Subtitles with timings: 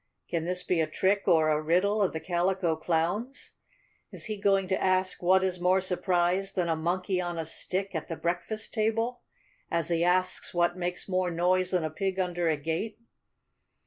[0.27, 3.51] Can this be a trick or a riddle of the Calico Clown's?
[4.11, 7.93] Is he going to ask what is more surprised than a Monkey on a Stick
[7.93, 9.21] at the breakfast table,
[9.69, 12.97] as he asks what makes more noise than a pig under a gate?"